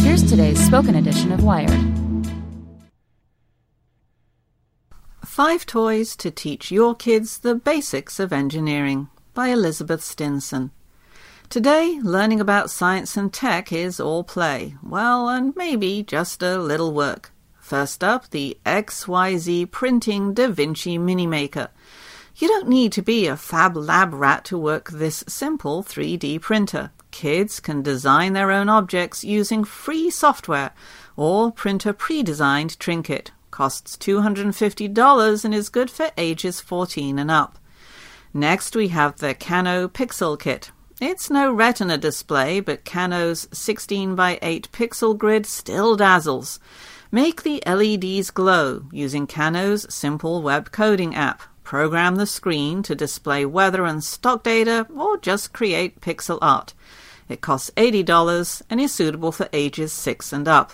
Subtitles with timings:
[0.00, 1.70] Here's today's spoken edition of Wired.
[5.24, 10.70] Five Toys to Teach Your Kids the Basics of Engineering by Elizabeth Stinson.
[11.48, 16.92] Today, learning about science and tech is all play, well, and maybe just a little
[16.92, 17.30] work.
[17.60, 21.68] First up, the XYZ Printing Da Vinci Mini Maker.
[22.36, 26.92] You don't need to be a fab lab rat to work this simple 3D printer.
[27.16, 30.72] Kids can design their own objects using free software
[31.16, 33.30] or print a pre-designed trinket.
[33.50, 37.58] Costs $250 and is good for ages 14 and up.
[38.34, 40.72] Next, we have the Kano Pixel Kit.
[41.00, 46.60] It's no retina display, but Kano's 16 by 8 pixel grid still dazzles.
[47.10, 51.40] Make the LEDs glow using Kano's simple web coding app.
[51.64, 56.74] Program the screen to display weather and stock data, or just create pixel art.
[57.28, 60.72] It costs $80 and is suitable for ages 6 and up.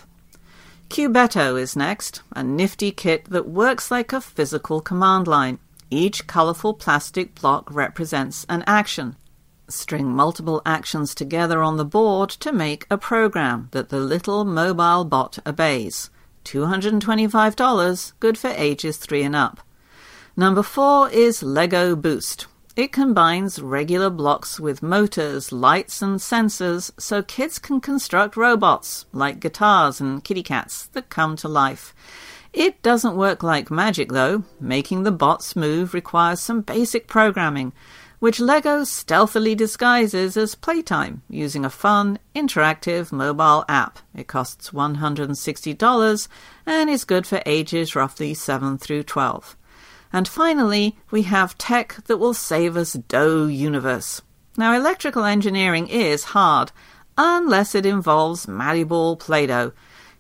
[0.89, 5.59] Cubetto is next, a nifty kit that works like a physical command line.
[5.89, 9.17] Each colorful plastic block represents an action.
[9.69, 15.07] String multiple actions together on the board to make a program that the little mobile
[15.07, 16.11] bot obeys.
[16.45, 19.61] $225, good for ages 3 and up.
[20.37, 22.47] Number 4 is Lego Boost.
[22.75, 29.41] It combines regular blocks with motors, lights, and sensors so kids can construct robots, like
[29.41, 31.95] guitars and kitty cats, that come to life.
[32.55, 34.45] It doesn't work like magic, though.
[34.59, 37.75] Making the bots move requires some basic programming,
[38.21, 43.99] which LEGO stealthily disguises as playtime using a fun, interactive mobile app.
[44.15, 46.29] It costs $160
[46.65, 49.59] and is good for ages roughly 7 through 12.
[50.13, 54.21] And finally, we have tech that will save us dough universe.
[54.57, 56.73] Now, electrical engineering is hard,
[57.17, 59.73] unless it involves malleable Play Doh.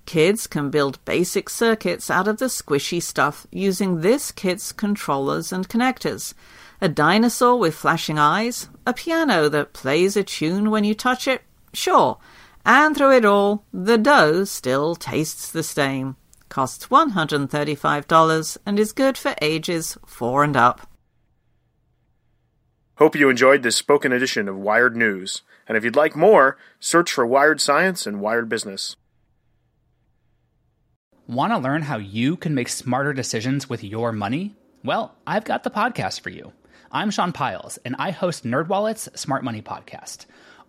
[0.06, 5.68] Kids can build basic circuits out of the squishy stuff using this kit's controllers and
[5.68, 6.34] connectors.
[6.80, 11.42] A dinosaur with flashing eyes, a piano that plays a tune when you touch it,
[11.72, 12.18] sure.
[12.64, 16.16] And through it all, the dough still tastes the same
[16.52, 20.86] costs $135 and is good for ages 4 and up.
[22.98, 25.42] Hope you enjoyed this spoken edition of Wired News.
[25.66, 28.94] And if you'd like more, search for Wired Science and Wired Business.
[31.26, 34.54] Want to learn how you can make smarter decisions with your money?
[34.84, 36.52] Well, I've got the podcast for you.
[36.90, 40.26] I'm Sean Pyles, and I host NerdWallet's Smart Money Podcast.